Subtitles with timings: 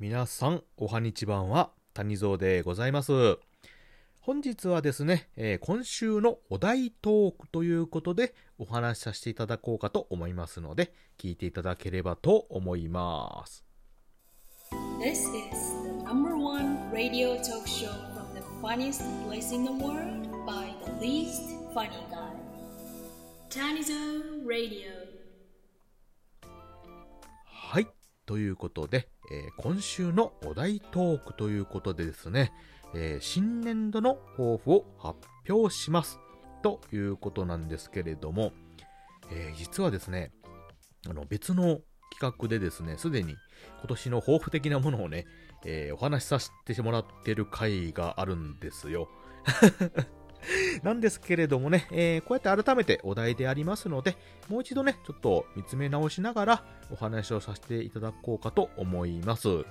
[0.00, 3.36] 皆さん、おはにちばんは、谷蔵でございます。
[4.20, 13.64] 本日はですね、えー今週のお題トークということでお話しさせていただこうかと思いますので、聞いていただければと思います。
[15.00, 15.26] This is
[15.82, 20.92] the number one radio talk show from the funniest place in the world by the
[21.04, 21.42] least
[21.74, 22.30] funny guy.
[23.50, 24.92] Tanizo Radio.
[27.44, 27.97] はい。
[28.28, 32.52] ということで、えー今週のお題トークということでですね、
[32.94, 36.20] えー新年度の抱負を発表します。
[36.62, 38.52] ということなんですけれども、
[39.32, 40.30] えー実はですね、
[41.08, 41.78] あの別の
[42.20, 43.34] 企画でですね、すでに
[43.78, 45.24] 今年の抱負的なものをね、
[45.64, 49.08] えーお話しさせてもらってる回があるんですよ。
[50.82, 54.16] なんですけれどもね、えーこうやって改めてお題でありますので、
[54.48, 59.64] もう一度ね、ちょっと見つめ直しながらお話をさせていただこうかと思います。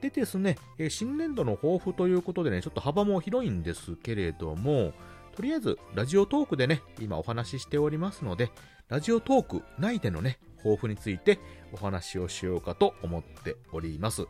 [0.00, 4.92] でですね、えー新年度の抱負ということでね、ちょっと幅も広いんですけれども、
[5.34, 8.50] とりあえず、ラジオトークでね、今お話ししておりますので、
[8.88, 11.38] ラジオトーク内でのね、抱負について
[11.72, 14.26] お話をしようかと思っております。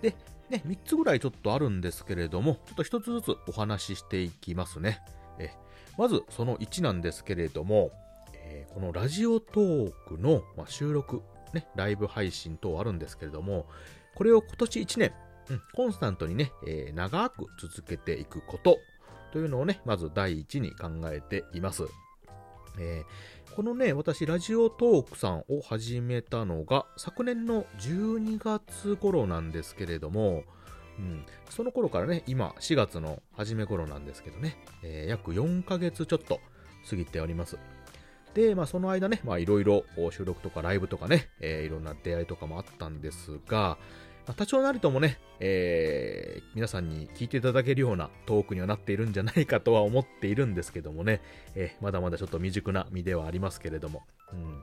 [0.00, 0.14] で、
[0.50, 5.00] ね、3つぐらいちょっとあるんですけれども、ちょっと1つずつお話ししていきますね。
[5.38, 5.50] え
[5.98, 7.90] まず、その1なんですけれども、
[8.34, 13.66] えーこのラジオトークの、まあ、収録、ね、ライブ配信等あるんですけれども、
[14.14, 15.12] これを今年1年、
[15.50, 18.78] うん、コンスタントにね、えー長く続けていくこと
[19.32, 21.84] というのをね、まず第一に考えています。
[22.78, 30.44] えーこのね、私、ラジオトークさんを始めたのが、昨年の12月頃なんですけれども、
[30.98, 36.40] うん、その頃からね、今、4月の初め頃なんですけどね、えー約4ヶ月ちょっと
[36.88, 37.58] 過ぎております。
[38.32, 43.76] で、まあ、その間ね、まあ、いろいろ収録とかライブとかね、えーいろんな出会いとかもあったんですが、
[44.24, 51.20] 多少なりともね、えー皆さんに聞いていただけるようなトークにはなっているんじゃないかとは思っているんですけどもね、
[51.54, 54.02] えーまだまだちょっと未熟な身ではありますけれども。
[54.32, 54.62] うん、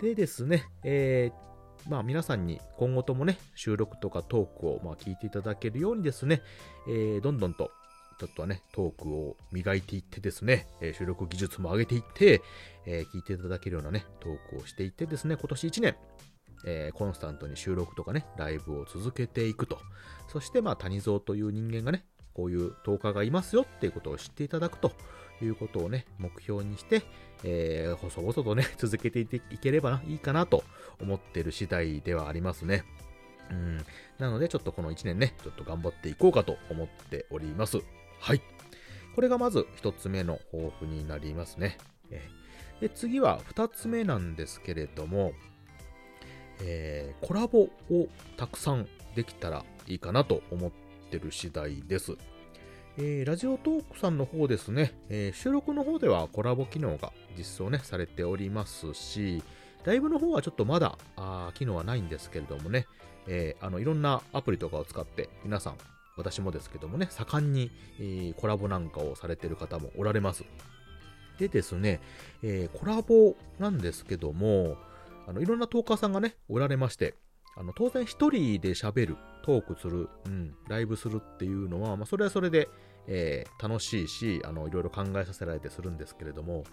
[0.00, 6.42] でですね、えーまあ皆さんに今後ともね、収録とかトークをまあ聞いていただけるようにですね、
[6.88, 7.70] えーどんどんと
[8.20, 12.42] ちょっとね、トークを磨いていってですね、えー収録技術も上げていって、
[12.86, 15.96] えー聞いていただけるようなね、トークをしていってですね、今年1年、
[16.64, 19.78] えーコンスタントに収録とかね、ライブを続けていくと。
[20.28, 22.04] そして、まあ、谷蔵という人間がね、
[22.34, 24.92] こういう10日がいますよっていうことを知っていただくと
[25.40, 27.02] いうことをね、目標にして、
[27.44, 30.64] えー細々とね、 続けていていければいいかなと
[31.00, 32.84] 思ってる次第ではありますね。
[33.50, 33.78] うん。
[34.18, 37.78] なので、ちょっとこの1年ね、ちょっと頑張っていこうかと思っております。
[38.20, 38.40] はい。
[39.14, 41.78] これがまず1つ目の抱負になりますね。
[42.10, 42.26] え
[42.80, 45.32] で、次は2つ目なんですけれども、
[46.60, 50.70] えーコラボをたくさんできたらいいかなと思っ
[51.10, 52.16] てる次第です。
[52.96, 59.42] えーラジオトークさんの方ですね、えー収録の方ではコラボ機能が実装ね、されておりますし、
[59.84, 62.86] ライブの方はちょっとまだ、あ機能はないんですけれどもね、
[63.26, 65.78] えーあの、いろんなアプリとかを使って、皆さん、
[66.16, 70.44] 私もですけどもね、盛んに、えーコラボなんかをされてる方もおられます。
[71.38, 72.00] でですね、
[72.42, 74.76] えーコラボなんですけども、
[75.26, 77.14] あの、いろんなトーカーさんがね、おられまして、
[77.56, 82.68] あの、当然一人で喋る、トークする、うん、ライブするっていうのは、まあ、それはそれで、
[83.06, 86.64] えー楽しいし、あの、いろいろ考えさせられてするんですけれども、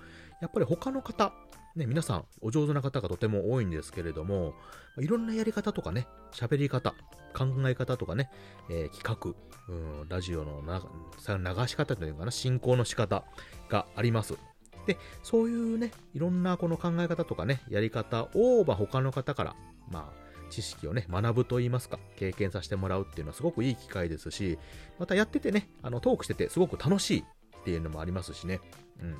[0.41, 1.33] やっぱり他の方、
[1.75, 4.53] ね、皆さん、お上手な方がとても多いんですけれども、
[4.99, 6.93] いろんなやり方とかね、喋り方、
[7.33, 8.29] 考え方とかね、
[8.69, 13.23] えー企画、うん、ラジオのな流し方というかな、進行の仕方
[13.69, 14.37] があります。
[14.85, 19.55] で、そういうね、いろんなこの考え方とかね、やり方を、まあ、他の方から、
[19.89, 24.59] まあ、知識をね、学ぶと言いますか、経験させてもらうっていうのはすごくいい機会ですし、
[24.99, 27.23] またやっててね、あの、トークしててすごく楽しい
[27.61, 28.59] っていうのもありますしね。
[29.01, 29.15] うん。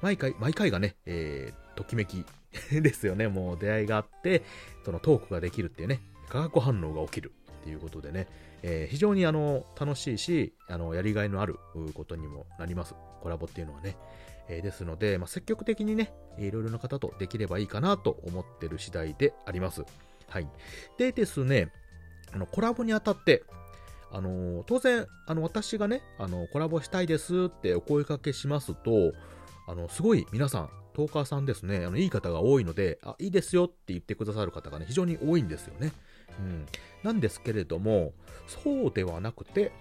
[0.00, 2.24] 毎回、毎回がね、えー、ときめき
[2.70, 3.28] ですよね。
[3.28, 4.42] もう出会いがあって、
[4.84, 7.32] そのトークができるっていうね、化学反応が起きる
[7.66, 8.28] っていうことでね、
[8.62, 11.58] えー非常にあの、楽しいし、あの、やりがいのある
[11.94, 12.94] ことにもなります。
[13.20, 13.96] コラボっていうのはね。
[14.48, 19.82] えーですので、まあ、積極的にね、いろいろな方とできればいいかなと思ってる次第であります。
[20.28, 20.48] はい。
[20.96, 21.72] でですね、
[22.32, 23.42] あの、コラボにあたって、
[24.12, 29.12] あの当然、あの、私がね、あの、コラボしたいですってお声掛けしますと、
[29.66, 35.92] あの、すごい皆さん、トーカーさんですね、あの、いい方が多いので、あ、いいですよって言ってくださる方がね、非常に多いんですよね。
[36.38, 36.66] うん。
[37.02, 38.12] なんですけれども、
[38.46, 39.72] そうではなくて、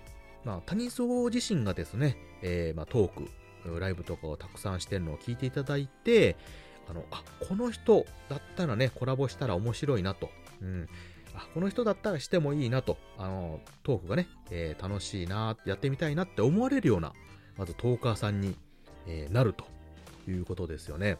[0.43, 6.35] まあ、谷蔵自身がですね、えーまあ、トーク、ライブとかをたくさんしてるのを聞いていただいて、
[6.87, 10.29] あの、あ、この人だったらね、コラボしたら面白いなと。
[10.61, 10.87] うん。
[11.33, 17.13] あこの人だったらしてもいいなと、あの、トークがね、えー楽しいな、やってみたいなって思われるような、
[17.57, 18.55] まずトーカーさんに、
[19.07, 19.65] えーなると
[20.29, 21.17] いうことですよね。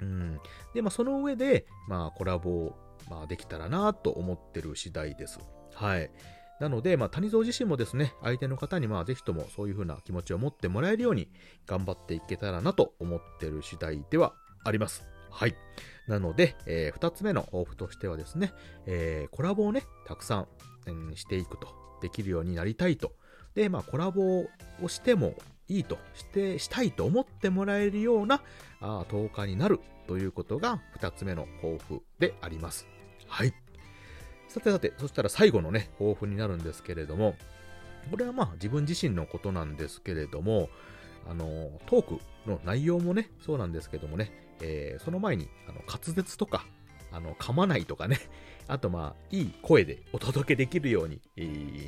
[0.00, 0.40] うん。
[0.74, 2.74] で、まあ、その上で、まあ、コラボ、
[3.08, 5.38] まあ、できたらなと思ってる次第です。
[5.74, 6.10] はい。
[6.60, 11.28] なので、まあ、谷蔵自身もですね、相手の方に、まあ、ぜひともそういう風な気持ちを持ってもらえるように、
[11.66, 14.34] 頑張っていけたらなと思ってる次第では
[14.64, 15.04] あります。
[15.30, 15.54] はい。
[16.08, 18.52] なので、えー二つ目の抱負としてはですね、
[18.86, 20.48] えーコラボをね、たくさん、
[20.86, 21.68] うんしていくと、
[22.00, 23.12] できるようになりたいと。
[23.54, 24.40] で、まあ、コラボ
[24.82, 25.34] をしても
[25.68, 28.42] いいと、して、したいと思ってもらえるような、
[28.80, 32.86] あー10日になるということが二つ目の抱負であります。
[33.26, 33.52] はい。
[34.48, 37.36] さてさて、そしたら最後のね、抱負になるんですけれども、
[38.10, 40.70] これはまあ自分自身のことなんですけれども、
[41.28, 44.32] あの、トークの内容もね、そうなんですけどもね、
[44.62, 46.64] えーその前に、あの、滑舌とか、
[47.12, 48.18] あの、噛まないとかね、
[48.68, 51.20] あとまあ、いい声でお届けできるように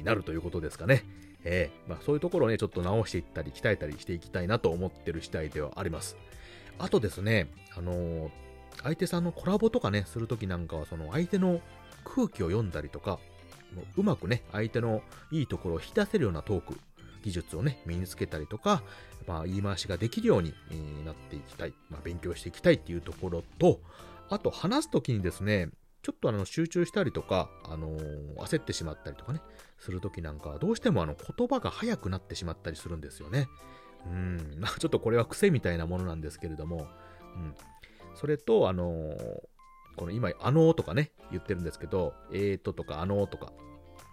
[0.05, 1.05] なるということですかね。
[1.45, 6.17] えーまあ、そういうところをね、ちょっと直していったり、鍛えたりしていきたいなと思ってる次第ではあります。
[6.79, 8.31] あとですね、あのー
[8.83, 11.61] 相手さんのコラボとかね、するときなんかは、その相手の
[12.05, 13.19] 空気を読んだりとか、
[13.75, 16.79] もううまくね、相手のいいところを引き出せるようなトーク、
[17.23, 18.83] 技術をね、身につけたりとか、
[19.27, 20.55] まあ、言い回しができるように
[21.05, 23.81] なっていきたい、まあ、勉強していきたいっていうところと、
[24.31, 25.69] あと話すときにですね、
[26.03, 29.41] ちょっとあの集中したりとか、あのー焦ってしまったりとかね、
[29.79, 33.49] するときなんかどうしてもあの言葉が速くなってしまったりするんですよね。
[34.07, 36.89] うん、 まあちょっとこれは癖みたいなものなんですけれども、
[37.37, 37.55] うん。
[38.15, 39.41] それと、あのー
[39.97, 43.53] この今、あのーとかね、言ってるんですけど、えーととか、あのーとか、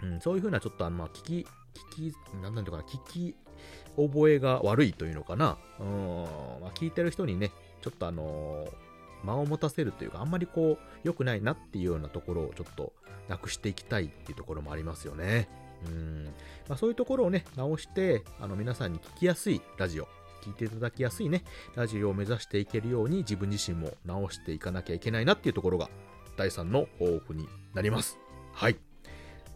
[0.04, 1.48] うん、そういうふうなちょっとあの、まあ、聞き、
[1.96, 3.36] 聞き、なんなんていうかな、聞き
[3.96, 5.58] 覚えが悪いというのかな。
[5.80, 5.88] うん、
[6.62, 7.52] まあ、聞いてる人にね、
[7.82, 8.87] ちょっとあのー
[9.24, 12.94] 間を持たせるというか、あんまりこう、良くないなっていうようなところをちょっと
[13.28, 15.50] なくしていきたいっていうところもありますよね。
[15.86, 16.26] うん。
[16.68, 20.08] まあ、そういうところをね、直して、あの、皆さんに聞きやすいラジオ、
[20.44, 21.44] 聞いていただきやすいね、
[21.76, 25.90] ラジオを目指していけるように自分自身も直していかなきゃいけないなっていうところが
[26.38, 28.18] 第3の抱負になります。
[28.54, 28.78] はい。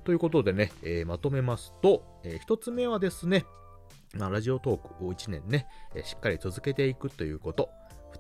[0.04, 3.46] ということでね、えーまとめますと、え1つ目はですね、
[4.16, 7.70] まあ、ラジオトークを1年ね、えーしっかり続けていくということ。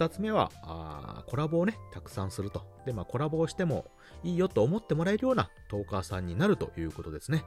[0.01, 2.65] 2つ目はあコラボをね、たくさんすると。
[2.87, 3.85] で、まあ、コラボをしても
[4.23, 7.43] いいよと思ってもらえるようなトーカーさんになるということですね。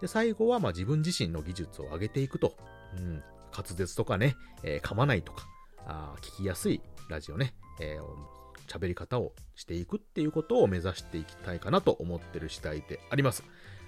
[0.00, 2.56] で、最後はまあ自分自身の技術を上げていくと。
[2.96, 3.22] うん、
[3.54, 5.46] 滑舌とかね、えー噛まないとか、
[5.86, 8.38] あ聞きやすいラジオね、えー
[8.70, 13.44] 喋り方をしていくっていうことを目指していきたいかなと思ってる次第であります。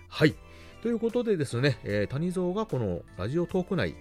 [0.08, 0.34] はい。
[0.82, 3.94] ということでですね、えー谷蔵がこのラジオトーク内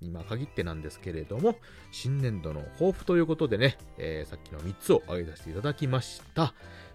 [0.00, 1.56] にまあ限ってなんですけれども、
[1.90, 6.54] 新年度の抱負ということでね、えーさっきの3つを挙げさせていただきました。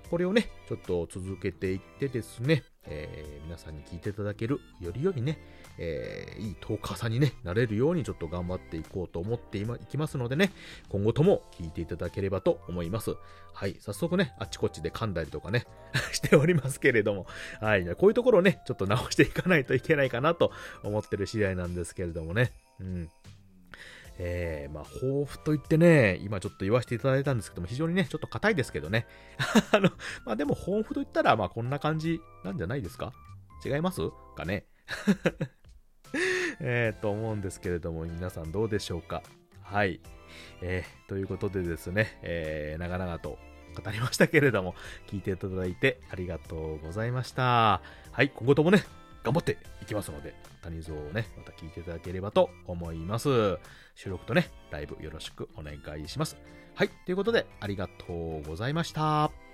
[0.09, 5.39] これをね、ちょっと続けていってですね、えー皆さんに聞いていただける、よりよりね、
[5.77, 10.51] えーいいトーカーさに、ね、なれるようにちょっと頑張っていこうと思っていまいきますのでね、
[10.89, 13.15] 今後とも聞いていただければと思います。
[13.53, 15.65] はい、早速ね、あっちこっちで噛んだりとかね、
[16.11, 17.27] しておりますけれども、
[17.61, 20.51] はい、こういうところをね、ちょっと直していかないといけないかなと
[20.83, 23.09] 思ってる次第なんですけれどもね、うん。
[24.17, 29.07] えー、まあ、抱負といってね、今ちょっと言わせていただいたんですけども、非常にね、ちょっと硬いですけどね。
[29.73, 29.89] あの、
[30.25, 33.13] まあでも抱負といったら、まあこんな感じなんじゃないですか？
[33.65, 34.01] 違います？
[34.37, 34.65] かね？
[36.61, 39.21] えー、と思うんですけれども、皆さんどうでしょうか？
[39.63, 39.99] はい。
[40.61, 43.37] えー、ということでですね、えー、長々と
[43.83, 44.75] 語りましたけれども、
[45.07, 47.81] 聞いていただいてありがとうございました。
[48.11, 48.83] はい、今後ともね、
[49.25, 53.57] 頑張っていきますので、谷蔵をね、また聞いていただければと思います。
[53.95, 56.37] 収録とね、ライブよろしくお願いします。
[56.75, 59.44] はい、ということで、ありがとうございました。